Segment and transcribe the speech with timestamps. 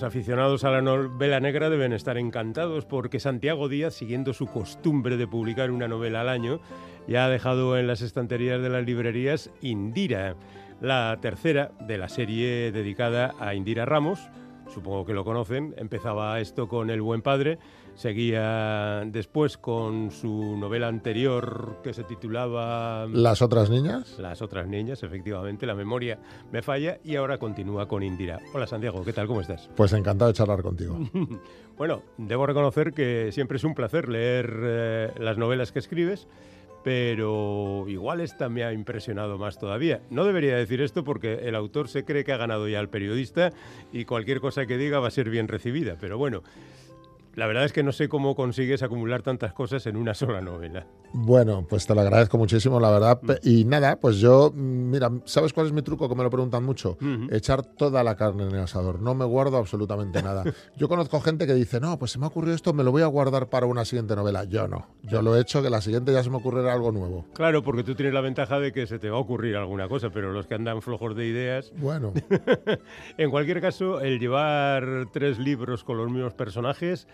[0.00, 5.18] Los aficionados a la novela negra deben estar encantados porque Santiago Díaz, siguiendo su costumbre
[5.18, 6.62] de publicar una novela al año,
[7.06, 10.36] ya ha dejado en las estanterías de las librerías Indira,
[10.80, 14.30] la tercera de la serie dedicada a Indira Ramos.
[14.72, 15.74] Supongo que lo conocen.
[15.76, 17.58] Empezaba esto con El buen padre
[17.94, 24.18] Seguía después con su novela anterior que se titulaba Las otras niñas.
[24.18, 26.18] Las otras niñas, efectivamente, la memoria
[26.50, 28.38] me falla y ahora continúa con Indira.
[28.54, 29.26] Hola Santiago, ¿qué tal?
[29.26, 29.68] ¿Cómo estás?
[29.76, 30.98] Pues encantado de charlar contigo.
[31.76, 36.26] bueno, debo reconocer que siempre es un placer leer eh, las novelas que escribes
[36.82, 40.00] pero igual esta me ha impresionado más todavía.
[40.10, 43.52] No debería decir esto porque el autor se cree que ha ganado ya al periodista
[43.92, 46.42] y cualquier cosa que diga va a ser bien recibida, pero bueno,
[47.40, 50.86] la verdad es que no sé cómo consigues acumular tantas cosas en una sola novela.
[51.14, 53.18] Bueno, pues te lo agradezco muchísimo, la verdad.
[53.22, 53.32] Mm.
[53.42, 56.06] Y nada, pues yo, mira, ¿sabes cuál es mi truco?
[56.06, 56.98] Que me lo preguntan mucho.
[57.30, 59.00] Echar toda la carne en el asador.
[59.00, 60.44] No me guardo absolutamente nada.
[60.76, 63.00] Yo conozco gente que dice, no, pues se me ha ocurrido esto, me lo voy
[63.00, 64.44] a guardar para una siguiente novela.
[64.44, 64.88] Yo no.
[65.04, 67.24] Yo lo he hecho, que la siguiente ya se me ocurrirá algo nuevo.
[67.32, 70.10] Claro, porque tú tienes la ventaja de que se te va a ocurrir alguna cosa,
[70.10, 71.72] pero los que andan flojos de ideas.
[71.78, 72.12] Bueno.
[73.16, 77.08] en cualquier caso, el llevar tres libros con los mismos personajes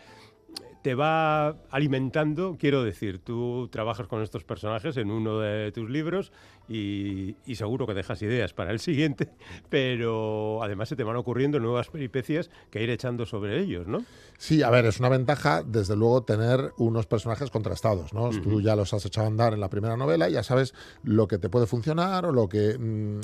[0.87, 6.31] te va alimentando, quiero decir, tú trabajas con estos personajes en uno de tus libros
[6.69, 9.31] y, seguro que dejas ideas para el siguiente,
[9.69, 14.05] pero además se te van ocurriendo nuevas peripecias que ir echando sobre ellos, ¿no?
[14.39, 18.31] Sí, a ver, es una ventaja, desde luego, tener unos personajes contrastados, ¿no?
[18.31, 21.39] Tú ya los has echado a andar en la primera novela, ya sabes lo que
[21.39, 23.20] te puede funcionar o lo que mm,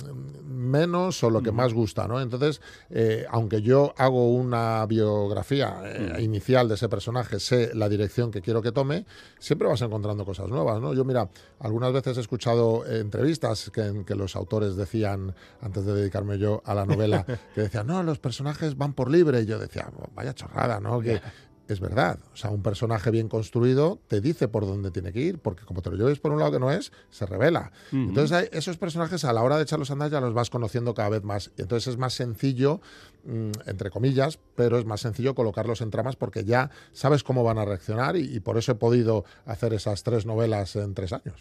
[0.46, 2.20] menos o lo que más gusta, ¿no?
[2.20, 7.38] Entonces, eh, aunque yo hago una biografía eh, inicial de ese personaje,
[7.74, 9.06] la dirección que quiero que tome,
[9.38, 10.94] siempre vas encontrando cosas nuevas, ¿no?
[10.94, 15.94] Yo, mira, algunas veces he escuchado entrevistas que, en que los autores decían, antes de
[15.94, 17.24] dedicarme yo a la novela,
[17.54, 19.42] que decían, no, los personajes van por libre.
[19.42, 21.00] Y yo decía, vaya chorrada, ¿no?
[21.00, 21.20] Que,
[21.68, 22.18] es verdad.
[22.32, 25.82] O sea, un personaje bien construido te dice por dónde tiene que ir, porque como
[25.82, 27.72] te lo lleves por un lado que no es, se revela.
[27.92, 31.08] Entonces, esos personajes a la hora de echarlos a andar ya los vas conociendo cada
[31.08, 31.50] vez más.
[31.56, 32.80] Entonces es más sencillo,
[33.24, 37.58] mm, entre comillas, pero es más sencillo colocarlos en tramas porque ya sabes cómo van
[37.58, 41.36] a reaccionar y por eso he podido hacer esas tres novelas en tres años.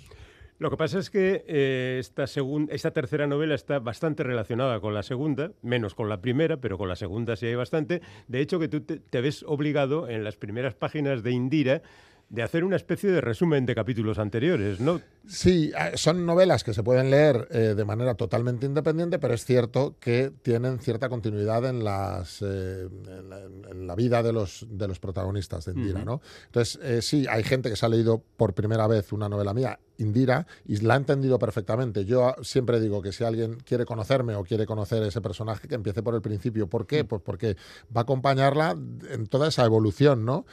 [0.61, 2.25] Lo que pasa es que eh, esta,
[2.69, 6.87] esta tercera novela está bastante relacionada con la segunda, menos con la primera, pero con
[6.87, 8.03] la segunda sí hay bastante.
[8.27, 11.81] De hecho, que tú te ves obligado en las primeras páginas de Indira
[12.31, 15.01] de hacer una especie de resumen de capítulos anteriores, ¿no?
[15.27, 19.43] Sí, ah, son novelas que se pueden leer eh, de manera totalmente independiente, pero es
[19.43, 22.87] cierto que tienen cierta continuidad en, las, eh,
[23.69, 26.21] en, la, vida de los, de los protagonistas de Indira, ¿no?
[26.45, 29.77] Entonces, eh, sí, hay gente que se ha leído por primera vez una novela mía,
[30.01, 32.05] Indira, y la ha entendido perfectamente.
[32.05, 36.03] Yo siempre digo que si alguien quiere conocerme o quiere conocer ese personaje, que empiece
[36.03, 36.67] por el principio.
[36.67, 37.03] ¿Por qué?
[37.05, 37.55] Pues porque
[37.95, 38.71] va a acompañarla
[39.09, 40.45] en toda esa evolución, ¿no?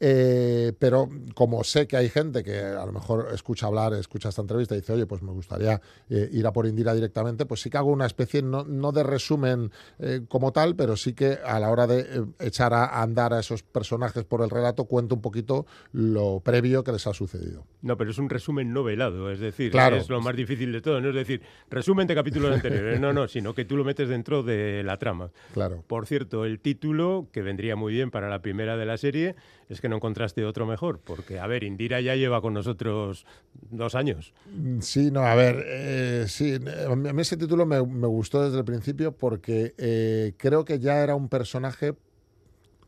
[0.00, 4.42] Eh, pero como sé que hay gente que a lo mejor escucha hablar, escucha esta
[4.42, 5.80] entrevista y dice, oye, pues me gustaría
[6.10, 9.70] eh, ir a por Indira directamente, pues sí que hago una especie, no, de resumen
[9.98, 13.62] eh, como tal, pero sí que a la hora de echar a andar a esos
[13.62, 17.64] personajes por el relato, cuento un poquito lo previo que les ha sucedido.
[17.80, 19.96] No, pero es un resumen novelado, es decir, claro.
[19.96, 21.40] es lo más difícil de todo, no es decir,
[21.70, 25.30] resumen de capítulos anteriores, no, no, sino que tú lo metes dentro de la trama.
[25.54, 25.82] Claro.
[25.86, 29.36] Por cierto, el título, que vendría muy bien para la primera de la serie,
[29.70, 33.24] es que no encontraste otro mejor, porque, a ver, Indira ya lleva con nosotros
[33.70, 34.34] dos años.
[34.54, 38.64] Mm, sí, no, a ver, eh, sí, a mí ese título me, gustó desde el
[38.64, 41.94] principio porque eh, creo que ya era un personaje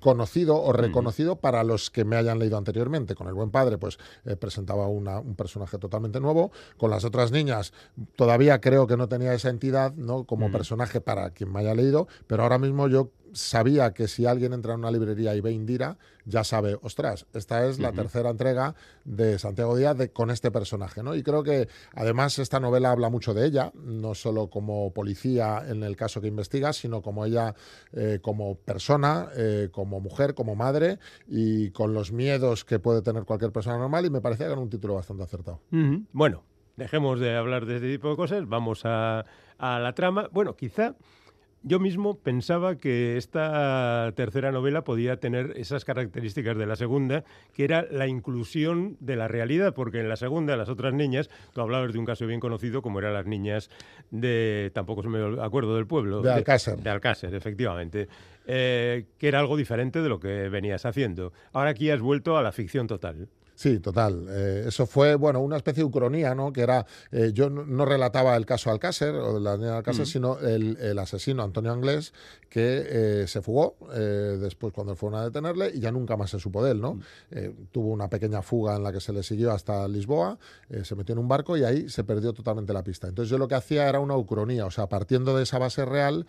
[0.01, 3.15] conocido o reconocido para los que me hayan leído anteriormente.
[3.15, 6.51] Con El Buen Padre, pues eh, presentaba un personaje totalmente nuevo.
[6.77, 7.73] Con las otras niñas,
[8.17, 10.25] todavía creo que no tenía esa entidad ¿no?
[10.25, 14.53] como personaje para quien me haya leído, pero ahora mismo yo sabía que si alguien
[14.53, 18.75] entra en una librería y ve Indira, ya sabe, ostras, esta es la tercera entrega
[19.05, 21.15] de Santiago Díaz con este personaje, ¿no?
[21.15, 25.83] Y creo que además esta novela habla mucho de ella, no solo como policía en
[25.85, 27.55] el caso que investiga, sino como ella
[27.93, 33.25] eh, como persona, eh, como mujer, como madre y con los miedos que puede tener
[33.25, 35.61] cualquier persona normal y me parecía que era un título bastante acertado.
[36.13, 36.43] Bueno,
[36.77, 39.25] dejemos de hablar de este tipo de cosas, vamos a,
[39.59, 40.29] a la trama.
[40.33, 40.97] Bueno, quizá
[41.67, 47.65] yo mismo pensaba que esta tercera novela podía tener esas características de la segunda, que
[47.65, 51.93] era la inclusión de la realidad, porque en la segunda, las otras niñas, tú hablabas
[51.93, 53.69] de un caso bien conocido, como eran las niñas
[54.13, 56.23] de, tampoco se me acuerdo del pueblo.
[56.23, 56.77] De Alcácer.
[56.79, 58.07] De, Alcácer, efectivamente.
[58.47, 61.33] Eh, que era algo diferente de lo que venías haciendo.
[61.53, 63.29] Ahora aquí has vuelto a la ficción total.
[63.57, 64.27] Sí, total.
[64.29, 66.53] Eh, eso fue, bueno, una especie de ucronía, ¿no?
[66.53, 70.07] Que era, eh, yo no, relataba el caso Alcácer, o de la niña Alcácer, mm.
[70.07, 72.13] sino el, asesino Antonio Anglés,
[72.51, 76.63] que eh, se fugó después cuando fueron a detenerle y ya nunca más se supo
[76.63, 76.95] de él, ¿no?
[76.95, 77.67] Mm.
[77.73, 80.39] tuvo una pequeña fuga en la que se le siguió hasta Lisboa,
[80.83, 83.09] se metió en un barco y ahí se perdió totalmente la pista.
[83.09, 86.27] Entonces yo lo que hacía era una ucronía, o sea, partiendo de esa base real,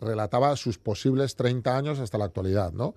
[0.00, 2.94] relataba sus posibles 30 años hasta la actualidad, ¿no?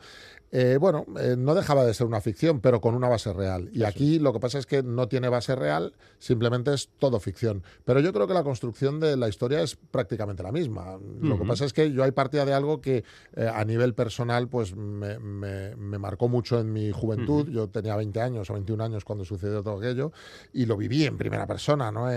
[0.51, 3.69] Eh, bueno, eh, no dejaba de ser una ficción, pero con una base real.
[3.71, 7.63] Y aquí lo que pasa es que no tiene base real, simplemente es todo ficción.
[7.85, 10.97] Pero yo creo que la construcción de la historia es prácticamente la misma.
[11.21, 13.03] Lo que pasa es que yo hay partida de algo que
[13.35, 15.19] eh, a nivel personal pues me,
[15.75, 17.47] marcó mucho en mi juventud.
[17.50, 20.12] Yo tenía 20 años o 21 años cuando sucedió todo aquello
[20.51, 22.07] y lo viví en primera persona, ¿no?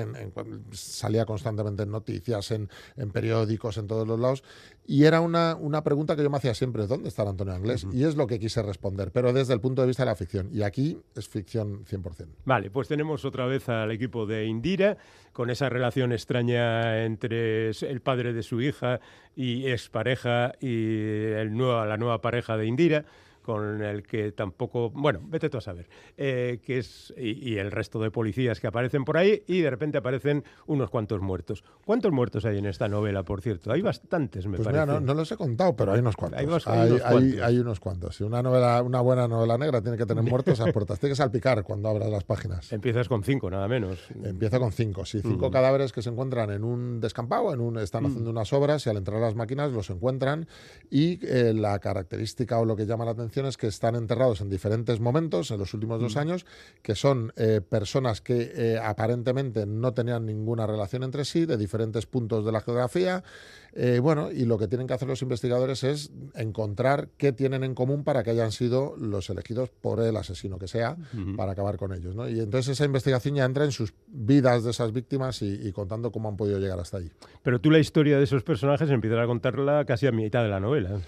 [0.73, 2.69] salía constantemente en noticias, en,
[3.13, 4.43] periódicos, en todos los lados.
[4.87, 7.87] Y era una, una pregunta que yo me hacía siempre, ¿dónde está Antonio Anglés?
[7.93, 10.51] Y es lo que quise responder, pero desde el punto de vista de la ficción.
[10.53, 12.27] Y aquí es ficción 100%.
[12.45, 14.99] Vale, pues tenemos otra vez al equipo de Indira,
[15.33, 19.01] con esa relación extraña entre el padre de su hija
[19.35, 20.97] y expareja y
[21.33, 23.05] el la nueva pareja de Indira
[23.45, 25.87] con el que tampoco, bueno, vete tú a saber,
[26.17, 29.99] eh, que es, y, el resto de policías que aparecen por ahí y de repente
[29.99, 31.63] aparecen unos cuantos muertos.
[31.85, 33.71] ¿Cuántos muertos hay en esta novela, por cierto?
[33.71, 34.87] Hay bastantes, me pues parece.
[34.87, 36.41] Mira, no, los he contado, pero hay unos cuantos.
[36.41, 37.03] Hay, unos, cuantos.
[37.43, 38.17] hay, unos cuantos.
[38.17, 41.17] Si una, novela, una buena novela negra tiene que tener muertos a puertas, tiene que
[41.17, 42.73] salpicar cuando abras las páginas.
[42.73, 44.09] Empiezas con cinco, nada menos.
[44.23, 48.07] Empieza con cinco, sí, cinco cadáveres que se encuentran en un descampado, en un, están
[48.07, 50.47] haciendo unas obras y al entrar a las máquinas los encuentran
[50.91, 55.01] y eh, la característica o lo que llama la atención que están enterrados en diferentes
[55.01, 56.19] momentos en los últimos dos mm.
[56.19, 56.47] años,
[56.83, 62.07] que son eh, personas que eh, aparentemente no tenían ninguna relación entre sí, de diferentes
[62.07, 63.25] puntos de la geografía.
[63.73, 67.75] Eh, bueno, y lo que tienen que hacer los investigadores es encontrar qué tienen en
[67.75, 70.97] común para que hayan sido los elegidos por el asesino que sea
[71.37, 72.15] para acabar con ellos.
[72.15, 72.29] ¿no?
[72.29, 76.13] Y entonces esa investigación ya entra en sus vidas de esas víctimas y, y, contando
[76.13, 77.11] cómo han podido llegar hasta allí.
[77.43, 80.61] Pero tú la historia de esos personajes empiezas a contarla casi a mitad de la
[80.61, 81.01] novela.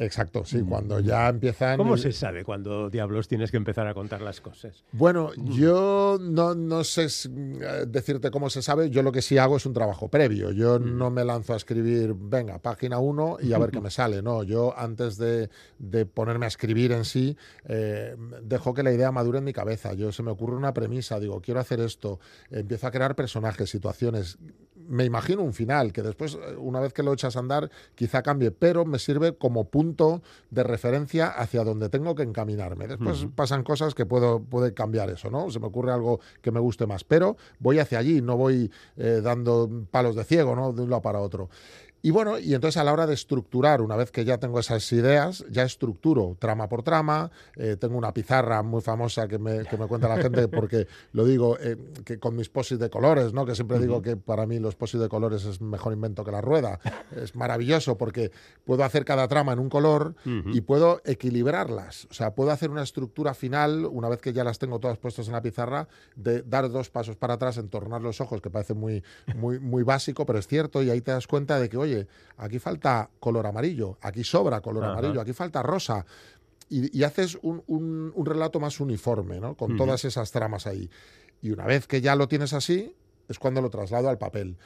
[0.00, 0.68] Exacto, sí, mm.
[0.68, 1.76] cuando ya empiezan...
[1.76, 4.84] ¿Cómo se sabe cuando diablos tienes que empezar a contar las cosas?
[4.92, 5.52] Bueno, mm.
[5.52, 9.66] yo no, no sé eh, decirte cómo se sabe, yo lo que sí hago es
[9.66, 10.96] un trabajo previo, yo mm.
[10.96, 14.44] no me lanzo a escribir, venga, página 1 y a ver qué me sale, no,
[14.44, 15.50] yo antes de,
[16.14, 20.12] ponerme a escribir en sí, eh, dejo que la idea madure en mi cabeza, yo
[20.12, 22.20] se me ocurre una premisa, digo, quiero hacer esto,
[22.52, 24.38] empiezo a crear personajes, situaciones,
[24.88, 28.22] me imagino un final, que después, eh, una vez que lo echas a andar, quizá
[28.22, 32.88] cambie, pero me sirve como punto de referencia hacia donde tengo que encaminarme.
[32.88, 35.50] Después pasan cosas que puedo puede cambiar eso, ¿no?
[35.50, 39.20] Se me ocurre algo que me guste más, pero voy hacia allí, no voy eh,
[39.22, 40.72] dando palos de ciego, ¿no?
[40.72, 41.48] De un lado para otro.
[42.00, 44.90] Y bueno, y entonces a la hora de estructurar, una vez que ya tengo esas
[44.92, 47.30] ideas, ya estructuro trama por trama.
[47.56, 51.24] Eh, tengo una pizarra muy famosa que me, que me cuenta la gente, porque lo
[51.24, 53.44] digo, eh, que con mis posis de colores, ¿no?
[53.44, 56.40] que siempre digo que para mí los posis de colores es mejor invento que la
[56.40, 56.78] rueda.
[57.16, 58.30] Es maravilloso porque
[58.64, 62.06] puedo hacer cada trama en un color y puedo equilibrarlas.
[62.10, 65.26] O sea, puedo hacer una estructura final, una vez que ya las tengo todas puestas
[65.26, 69.02] en la pizarra, de dar dos pasos para atrás, entornar los ojos, que parece muy,
[69.34, 71.87] muy, muy básico, pero es cierto, y ahí te das cuenta de que, oye,
[72.36, 76.04] aquí falta color amarillo, aquí sobra color amarillo, aquí falta rosa.
[76.70, 79.54] Y, haces un, relato más uniforme, ¿no?
[79.54, 80.90] Con todas esas tramas ahí.
[81.40, 82.94] Y una vez que ya lo tienes así,
[83.28, 84.56] es cuando lo traslado al papel.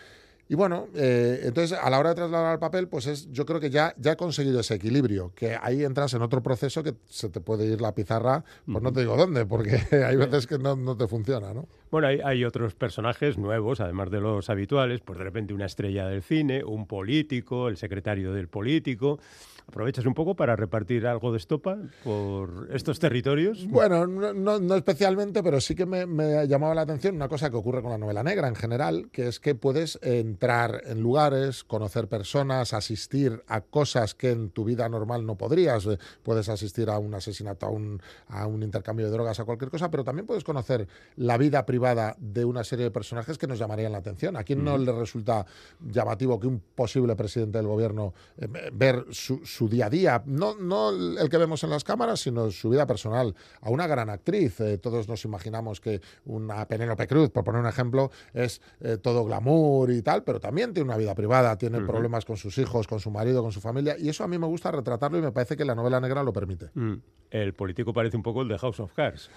[0.49, 3.61] Y bueno, eh, entonces a la hora de trasladar al papel, pues es, yo creo
[3.61, 7.29] que ya, ya he conseguido ese equilibrio, que ahí entras en otro proceso que se
[7.29, 10.77] te puede ir la pizarra, pues no te digo dónde, porque hay veces que no,
[10.77, 11.67] no te funciona, ¿no?
[11.91, 16.07] Bueno, hay, hay, otros personajes nuevos, además de los habituales, pues de repente una estrella
[16.07, 19.21] del cine, un político, el secretario del político.
[19.67, 23.67] ¿Aprovechas un poco para repartir algo de estopa por estos territorios?
[23.69, 27.51] Bueno, no, no especialmente, pero sí que me, me, ha llamado la atención una cosa
[27.51, 31.65] que ocurre con la novela negra en general, que es que puedes entrar en lugares,
[31.65, 35.89] conocer personas, asistir a cosas que en tu vida normal no podrías.
[36.23, 39.91] Puedes asistir a un asesinato, a un, a un intercambio de drogas, a cualquier cosa,
[39.91, 43.93] pero también puedes conocer la vida privada de una serie de personajes que nos llamarían
[43.93, 44.37] la atención.
[44.37, 45.47] ¿A quién no le resulta
[45.81, 50.55] llamativo que un posible presidente del gobierno eh, ver su su día a día, no,
[50.55, 54.61] no el que vemos en las cámaras, sino su vida personal, a una gran actriz.
[54.61, 59.25] Eh, todos nos imaginamos que una Penélope Cruz, por poner un ejemplo, es eh, todo
[59.25, 63.01] glamour y tal, pero también tiene una vida privada, tiene problemas con sus hijos, con
[63.01, 65.57] su marido, con su familia, y eso a mí me gusta retratarlo y me parece
[65.57, 66.71] que la novela negra lo permite.
[66.75, 66.95] Mm.
[67.31, 69.31] El político parece un poco el de House of Cards.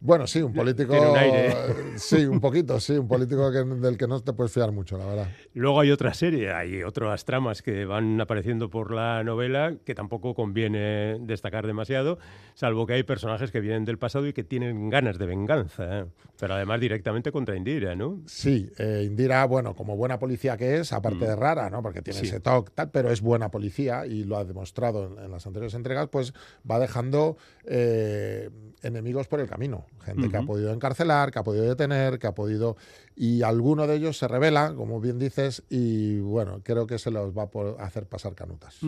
[0.00, 0.92] Bueno, sí, un político.
[0.92, 1.54] Tiene un aire.
[1.96, 5.04] Sí, un poquito, sí, un político que- del que no te puedes fiar mucho, la
[5.06, 5.28] verdad.
[5.54, 10.34] Luego hay otra serie, hay otras tramas que van apareciendo por la novela que tampoco
[10.34, 12.18] conviene destacar demasiado,
[12.54, 16.04] salvo que hay personajes que vienen del pasado y que tienen ganas de venganza, ¿eh?
[16.38, 18.20] pero además directamente contra Indira, ¿no?
[18.26, 21.82] Sí, eh, Indira, bueno, como buena policía que es, aparte de rara, ¿no?
[21.82, 22.26] Porque tiene Sí.
[22.26, 25.74] ese toque, tal, pero es buena policía y lo ha demostrado en, en las anteriores
[25.74, 26.32] entregas, pues
[26.70, 28.48] va dejando eh,
[28.82, 29.86] enemigos por el camino.
[30.04, 32.76] Gente que ha podido encarcelar, que ha podido detener, que ha podido.
[33.14, 37.36] Y alguno de ellos se revela, como bien dices, y bueno, creo que se los
[37.36, 38.80] va a hacer pasar canutas.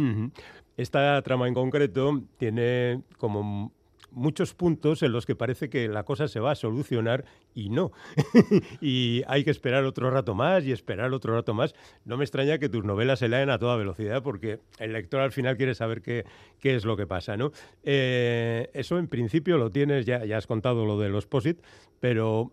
[0.77, 3.73] Esta trama en concreto tiene como
[4.13, 7.25] muchos puntos en los que parece que la cosa se va a solucionar
[7.55, 7.93] y no.
[8.81, 11.75] y hay que esperar otro rato más y esperar otro rato más.
[12.05, 15.33] No me extraña que tus novelas se lean a toda velocidad porque el lector al
[15.33, 16.25] final quiere saber qué,
[16.59, 17.53] qué es lo que pasa, ¿no?
[17.83, 21.61] Eh, eso en principio lo tienes, ya, ya has contado lo de los POSIT,
[22.01, 22.53] pero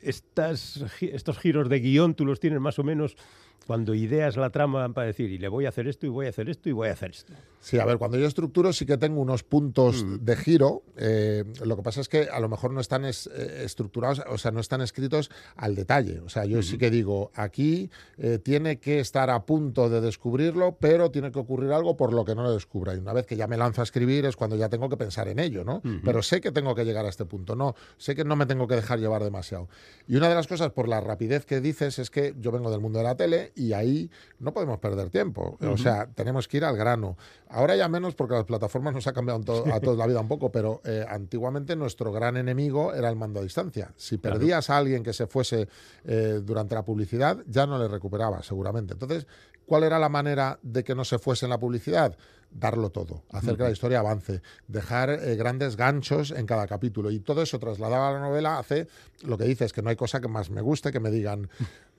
[0.00, 3.16] estas, estos giros de guion tú los tienes más o menos
[3.66, 6.28] cuando ideas la trama para decir, y le voy a hacer esto, y voy a
[6.30, 7.32] hacer esto, y voy a hacer esto.
[7.60, 10.24] Sí, a ver, cuando yo estructuro sí que tengo unos puntos Mm.
[10.24, 10.82] de giro.
[10.98, 14.38] eh, lo que pasa es que a lo mejor no están es- eh, estructurados, o
[14.38, 16.20] sea, no están escritos al detalle.
[16.20, 20.76] O sea, yo sí que digo, aquí eh, tiene que estar a punto de descubrirlo,
[20.80, 22.94] pero tiene que ocurrir algo por lo que no lo descubra.
[22.94, 25.28] Y una vez que ya me lanzo a escribir es cuando ya tengo que pensar
[25.28, 25.82] en ello, ¿no?
[26.04, 28.66] Pero sé que tengo que llegar a este punto, no, sé que no me tengo
[28.68, 29.68] que dejar llevar demasiado.
[30.08, 32.80] Y una de las cosas, por la rapidez que dices, es que yo vengo del
[32.80, 35.56] mundo de la tele y ahí no podemos perder tiempo.
[35.60, 37.16] O sea, tenemos que ir al grano.
[37.48, 40.28] Ahora ya menos porque las plataformas nos ha cambiado to- a toda la vida un
[40.28, 43.92] poco, pero eh, antiguamente nuestro gran enemigo era el mando a distancia.
[43.96, 44.38] Si Claro.
[44.38, 45.68] perdías a alguien que se fuese
[46.04, 48.94] eh, durante la publicidad, ya no le recuperaba, seguramente.
[48.94, 49.26] Entonces,
[49.64, 52.16] ¿cuál era la manera de que no se fuese en la publicidad?
[52.48, 57.10] Darlo todo, hacer que la historia avance, dejar eh, grandes ganchos en cada capítulo.
[57.10, 58.86] Y todo eso trasladado a la novela hace
[59.24, 61.50] lo que dices, que no hay cosa que más me guste que me digan.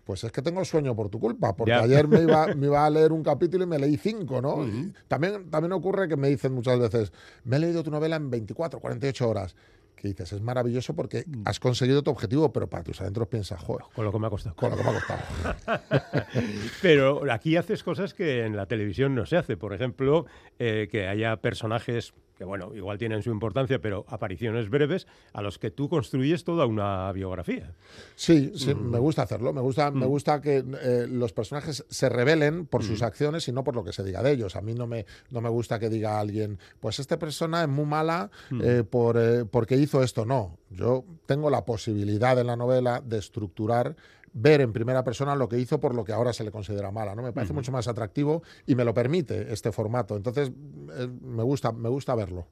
[0.08, 1.82] Pues es que tengo sueño por tu culpa, porque Ya.
[1.82, 4.66] ayer me iba, me iba a leer un capítulo y me leí cinco, ¿no?
[4.66, 7.12] Y también, también ocurre que me dicen muchas veces,
[7.44, 9.54] me he leído tu novela en 24, 48 horas.
[9.98, 13.86] Que dices, es maravilloso porque has conseguido tu objetivo, pero para tus adentros piensas, joder,
[13.96, 14.56] Con lo que me ha costado.
[14.56, 15.82] con lo que me ha costado.
[16.82, 19.58] Pero aquí haces cosas que en la televisión no se hace.
[19.58, 20.26] Por ejemplo,
[20.60, 25.58] eh, que haya personajes que, bueno, igual tienen su importancia, pero apariciones breves, a los
[25.58, 27.74] que tú construyes toda una biografía.
[28.16, 29.54] Sí, sí, me gusta hacerlo.
[29.54, 33.64] Me gusta, me gusta que eh, los personajes se revelen por sus acciones y no
[33.64, 34.56] por lo que se diga de ellos.
[34.56, 37.86] A mí no me, no me gusta que diga alguien, pues esta persona es muy
[37.86, 38.30] mala
[38.62, 40.26] eh, por, eh, porque hizo esto.
[40.26, 43.96] No, yo tengo la posibilidad en la novela de estructurar
[44.40, 47.16] ver en primera persona lo que hizo por lo que ahora se le considera mala,
[47.16, 47.24] ¿no?
[47.24, 50.16] Me parece mucho más atractivo y me lo permite este formato.
[50.16, 52.48] Entonces, eh, me gusta, me gusta verlo.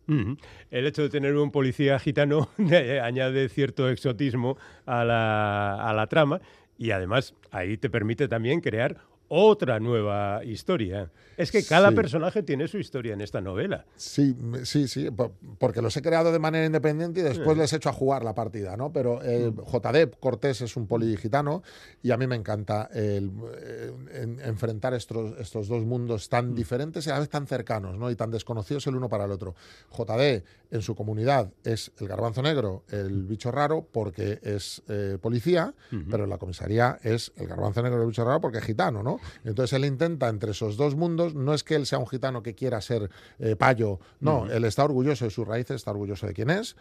[0.71, 2.49] El hecho de tener un policía gitano
[3.03, 6.41] añade cierto exotismo a la, a la trama
[6.77, 11.11] y además ahí te permite también crear otra nueva historia.
[11.37, 11.95] Es que cada Sí.
[11.95, 13.85] personaje tiene su historia en esta novela.
[13.97, 17.75] Sí, sí, sí, po- porque los he creado de manera independiente y después les he
[17.77, 18.93] hecho a jugar la partida, ¿no?
[18.93, 21.61] Pero eh, JD Cortés es un poli gitano
[22.01, 27.05] y a mí me encanta el, eh, en- enfrentar estos, estos dos mundos tan diferentes
[27.05, 28.09] y a la vez tan cercanos, ¿no?
[28.09, 29.55] Y tan desconocidos el uno para el otro.
[29.91, 35.73] JD en su comunidad es el garbanzo negro, el bicho raro, porque es eh, policía,
[36.09, 39.14] pero en la comisaría es el garbanzo negro, el bicho raro, porque es gitano, ¿no?
[39.43, 42.55] Entonces él intenta entre esos dos mundos, no es que él sea un gitano que
[42.55, 46.49] quiera ser eh, payo, no, él está orgulloso de sus raíces, está orgulloso de quién
[46.49, 46.75] es,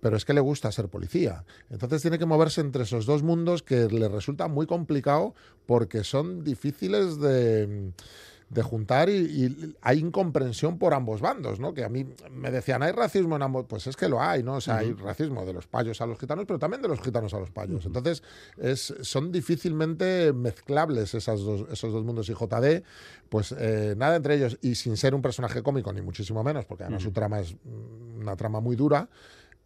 [0.00, 1.44] pero es que le gusta ser policía.
[1.68, 5.34] Entonces tiene que moverse entre esos dos mundos que le resulta muy complicado
[5.66, 7.92] porque son difíciles de,
[8.50, 11.72] de juntar y, y hay incomprensión por ambos bandos, ¿no?
[11.72, 13.66] Que a mí me decían, ¿hay racismo en ambos?
[13.68, 14.56] Pues es que lo hay, ¿no?
[14.56, 17.32] O sea, hay racismo de los payos a los gitanos, pero también de los gitanos
[17.32, 17.86] a los payos.
[17.86, 18.24] Entonces,
[18.58, 22.28] es, son difícilmente mezclables esas dos, esos dos mundos.
[22.28, 22.82] Y JD,
[23.28, 26.82] pues eh, nada entre ellos, y sin ser un personaje cómico, ni muchísimo menos, porque
[26.82, 27.54] además su trama es
[28.18, 29.08] una trama muy dura,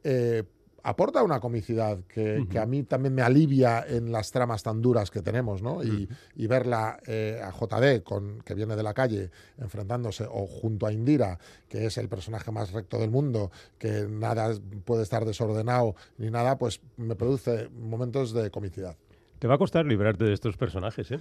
[0.02, 0.44] eh,
[0.84, 5.10] aporta una comicidad que, que a mí también me alivia en las tramas tan duras
[5.10, 5.82] que tenemos, ¿no?
[5.82, 10.86] Y, y verla eh, a JD, con, que viene de la calle, enfrentándose, o junto
[10.86, 11.38] a Indira,
[11.68, 16.58] que es el personaje más recto del mundo, que nada puede estar desordenado ni nada,
[16.58, 18.96] pues me produce momentos de comicidad.
[19.38, 21.20] Te va a costar librarte de estos personajes, ¿eh?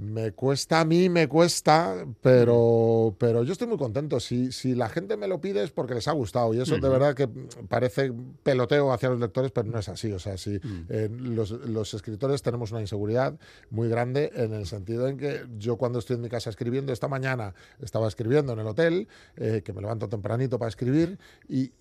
[0.00, 4.18] Me cuesta a mí, me cuesta, pero, pero yo estoy muy contento.
[4.18, 6.54] Si, si la gente me lo pide es porque les ha gustado.
[6.54, 7.28] Y eso de verdad que
[7.68, 8.10] parece
[8.42, 10.10] peloteo hacia los lectores, pero no es así.
[10.12, 13.38] O sea, si eh, los, los escritores tenemos una inseguridad
[13.68, 17.08] muy grande en el sentido en que yo cuando estoy en mi casa escribiendo, esta
[17.08, 21.72] mañana estaba escribiendo en el hotel, eh, que me levanto tempranito para escribir, y,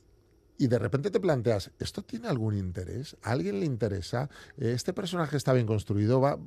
[0.59, 3.15] y de repente te planteas, ¿esto tiene algún interés?
[3.23, 4.29] ¿A alguien le interesa?
[4.57, 6.19] Eh, ¿Este personaje está bien construido?
[6.21, 6.37] ¿Va?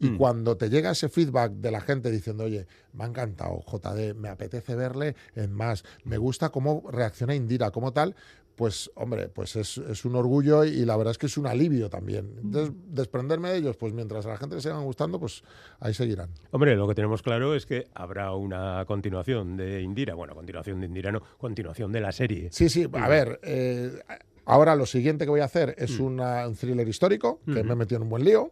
[0.00, 0.16] Y Mm.
[0.18, 4.28] cuando te llega ese feedback de la gente diciendo, oye, me ha encantado JD, me
[4.28, 8.16] apetece verle en más, me gusta cómo reacciona Indira, como tal,
[8.56, 11.88] pues hombre, pues es, es un orgullo y, la verdad es que es un alivio
[11.88, 12.36] también.
[12.42, 15.42] Entonces, desprenderme de ellos, pues mientras a la gente le sigan gustando, pues
[15.80, 16.28] ahí seguirán.
[16.50, 20.14] Hombre, lo que tenemos claro es que habrá una continuación de Indira.
[20.14, 22.48] Bueno, continuación de Indira, no, continuación de la serie.
[22.52, 23.98] Sí, sí, a ver, eh,
[24.44, 26.04] ahora lo siguiente que voy a hacer es Mm.
[26.04, 28.50] una- un thriller histórico, que me he metido en un buen lío.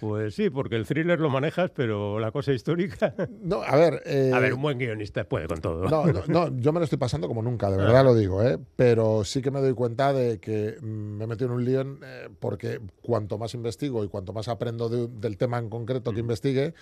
[0.00, 3.14] Pues sí, porque el thriller lo manejas, pero la cosa histórica.
[3.42, 4.02] No, a ver...
[4.06, 5.84] eh, A ver, un buen guionista puede con todo.
[5.88, 8.58] No, no, no, yo me lo estoy pasando como nunca, de verdad lo digo, ¿eh?
[8.76, 11.80] pero sí que me doy cuenta de que mm, me he metido en un lío
[11.80, 16.20] eh, porque cuanto más investigo y cuanto más aprendo de- del tema en concreto que
[16.20, 16.74] investigue,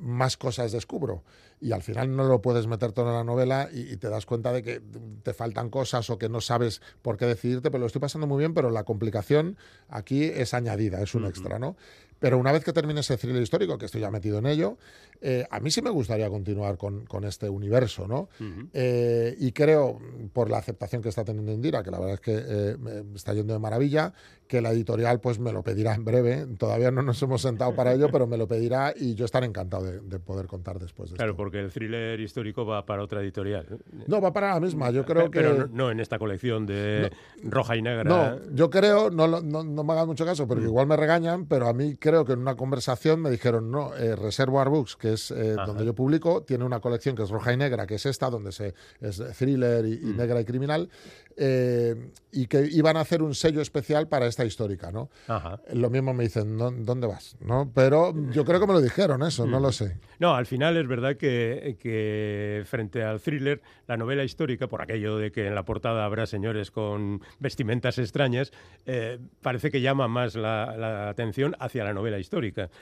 [0.00, 1.22] más cosas descubro.
[1.60, 4.26] Y al final no lo puedes meter todo en la novela y, y te das
[4.26, 4.82] cuenta de que
[5.22, 8.38] te faltan cosas o que no sabes por qué decidirte, pero lo estoy pasando muy
[8.40, 9.56] bien, pero la complicación
[9.88, 11.76] aquí es añadida, es un extra, ¿no?
[12.18, 14.76] Pero una vez que termine ese thriller histórico, que estoy ya metido en ello,
[15.20, 18.28] eh, a mí sí me gustaría continuar con, con este universo, ¿no?
[18.74, 19.98] Eh, y creo,
[20.32, 23.32] por la aceptación que está teniendo Indira, que la verdad es que eh, me está
[23.32, 24.12] yendo de maravilla,
[24.46, 26.46] que la editorial pues me lo pedirá en breve.
[26.58, 29.84] Todavía no nos hemos sentado para ello, pero me lo pedirá y yo estaré encantado
[29.84, 31.36] de, de poder contar después de Claro, esto.
[31.42, 33.66] porque el thriller histórico va para otra editorial.
[34.06, 34.90] No, va para la misma.
[34.90, 35.40] Yo creo que...
[35.40, 37.10] Pero no, no en esta colección de
[37.42, 38.04] roja y negra.
[38.04, 40.48] No, yo creo, no, no, no me hagan mucho caso, Mm.
[40.48, 43.94] porque igual me regañan, pero a mí creo que en una conversación me dijeron, no,
[43.96, 47.52] eh, Reservoir Books, que es eh, donde yo publico, tiene una colección que es roja
[47.52, 50.16] y negra, que es esta, donde se, es thriller y, y Mm.
[50.16, 50.88] negra y criminal,
[51.36, 55.08] eh, y que iban a hacer un sello especial para esta histórica, ¿no?
[55.28, 55.60] Ajá.
[55.72, 57.36] Lo mismo me dicen, "¿Dó- ¿dónde vas?
[57.40, 57.70] ¿No?
[57.74, 59.50] Pero yo creo que me lo dijeron eso, Mm.
[59.50, 59.96] no lo sé.
[60.18, 65.16] No, al final es verdad que, que frente al thriller, la novela histórica, por aquello
[65.16, 68.52] de que en la portada habrá señores con vestimentas extrañas,
[69.40, 72.21] parece que llama más la, la atención hacia la novela histórica,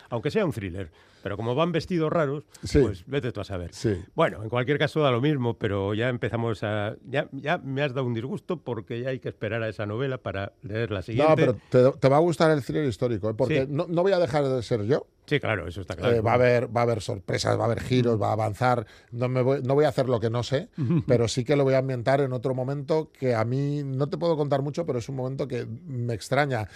[0.08, 0.90] aunque sea un thriller.
[1.22, 2.78] Pero como van vestidos raros, Sí.
[2.78, 3.74] pues vete tú a saber.
[3.74, 3.94] Sí.
[4.14, 6.96] Bueno, en cualquier caso da lo mismo, pero ya empezamos a...
[7.06, 10.16] Ya, ya me has dado un disgusto porque ya hay que esperar a esa novela
[10.18, 11.46] para leer la siguiente.
[11.46, 13.34] No, pero te, te va a gustar el thriller histórico, ¿eh?
[13.36, 13.66] porque Sí.
[13.68, 15.06] no, no voy a dejar de ser yo.
[15.26, 16.16] Sí, claro, eso está claro.
[16.16, 18.86] Eh, va, a haber, va a haber sorpresas, va a haber giros, va a avanzar.
[19.12, 20.70] No, me voy, no voy a hacer lo que no sé,
[21.06, 24.16] pero sí que lo voy a ambientar en otro momento que a mí no te
[24.16, 26.66] puedo contar mucho, pero es un momento que me extraña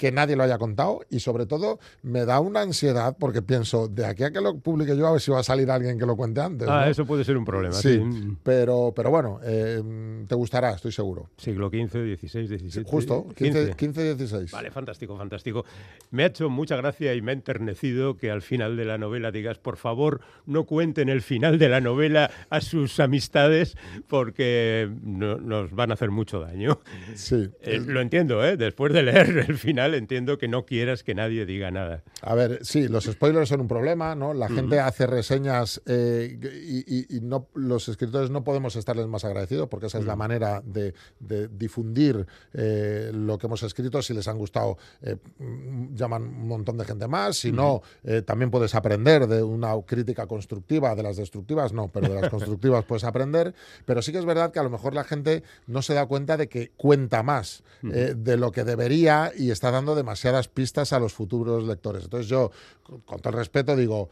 [0.00, 4.06] que nadie lo haya contado y sobre todo me da una ansiedad porque pienso, de
[4.06, 6.16] aquí a que lo publique yo a ver si va a salir alguien que lo
[6.16, 6.66] cuente antes.
[6.66, 6.90] Ah, ¿no?
[6.90, 7.74] eso puede ser un problema.
[7.74, 8.36] Sí, sí.
[8.42, 11.28] pero, pero bueno, eh, te gustará, estoy seguro.
[11.36, 12.84] Siglo XV, XVI, XVII.
[12.84, 14.50] Justo, 15, 15 16.
[14.52, 15.66] Vale, fantástico, fantástico.
[16.10, 19.30] Me ha hecho mucha gracia y me ha enternecido que al final de la novela
[19.30, 23.76] digas, por favor, no cuenten el final de la novela a sus amistades
[24.08, 26.80] porque no- nos van a hacer mucho daño.
[27.14, 27.50] Sí.
[27.60, 28.56] Eh, lo entiendo, ¿eh?
[28.56, 32.02] Después de leer el final entiendo que no quieras que nadie diga nada.
[32.22, 34.34] A ver, sí, los spoilers son un problema, ¿no?
[34.34, 39.24] La gente hace reseñas eh, y, y- y no, los escritores no podemos estarles más
[39.24, 44.02] agradecidos porque esa es la manera de, de difundir eh, lo que hemos escrito.
[44.02, 47.36] Si les han gustado, eh, mm, llaman un montón de gente más.
[47.38, 52.08] Si no, eh, también puedes aprender de una crítica constructiva, de las destructivas no, pero
[52.12, 53.54] de las constructivas puedes aprender.
[53.86, 56.36] Pero sí que es verdad que a lo mejor la gente no se da cuenta
[56.36, 61.12] de que cuenta más de lo que debería y está dando demasiadas pistas a los
[61.12, 62.04] futuros lectores.
[62.04, 62.50] Entonces yo,
[62.82, 64.08] con, todo el respeto, digo,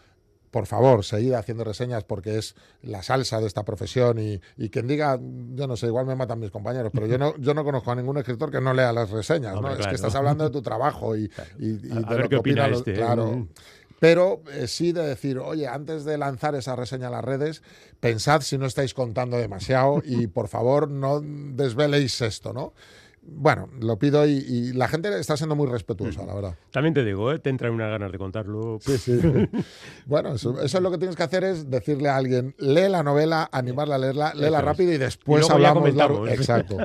[0.50, 4.86] por favor, seguid haciendo reseñas porque es la salsa de esta profesión y, y quien
[4.86, 5.18] diga,
[5.54, 7.94] yo no sé, igual me matan mis compañeros, pero yo no, yo no conozco a
[7.94, 9.68] ningún escritor que no lea las reseñas, ¿no?
[9.70, 9.90] Es claro.
[9.90, 11.24] que estás hablando de tu trabajo y,
[11.58, 13.26] y- y A- a de ver lo qué opina los- este, Claro.
[13.32, 13.48] mm.
[14.00, 17.62] Pero eh, sí de decir, oye, antes de lanzar esa reseña a las redes,
[17.98, 22.72] pensad si no estáis contando demasiado y por favor no desveléis esto, ¿no?
[23.30, 26.54] Bueno, lo pido y, y la gente está siendo muy respetuosa, la verdad.
[26.70, 27.38] También te digo, ¿eh?
[27.38, 28.78] te entran unas ganas de contarlo.
[28.80, 29.20] Sí, sí.
[30.06, 33.02] bueno, eso, eso es lo que tienes que hacer es decirle a alguien, lee la
[33.02, 36.26] novela, animarla a leerla, léela rápido y después Y hablamos largo.
[36.28, 36.78] Exacto.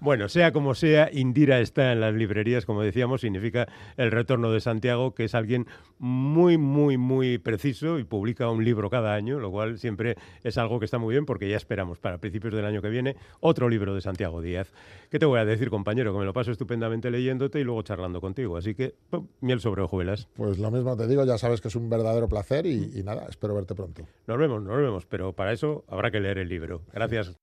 [0.00, 4.60] Bueno, sea como sea, Indira está en las librerías, como decíamos, significa el retorno de
[4.60, 5.66] Santiago, que es alguien
[5.98, 10.78] muy, muy, muy preciso y publica un libro cada año, lo cual siempre es algo
[10.78, 13.94] que está muy bien porque ya esperamos para principios del año que viene otro libro
[13.94, 14.72] de Santiago Díaz.
[15.10, 16.12] ¿Qué te voy a decir, compañero?
[16.12, 18.56] Que me lo paso estupendamente leyéndote y luego charlando contigo.
[18.56, 20.28] Así que, pum, miel sobre hojuelas.
[20.34, 23.26] Pues lo mismo te digo, ya sabes que es un verdadero placer y, y nada,
[23.28, 24.02] espero verte pronto.
[24.26, 26.82] Nos vemos, nos vemos, pero para eso habrá que leer el libro.
[26.92, 27.32] Gracias.